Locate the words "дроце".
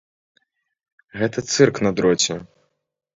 1.99-2.39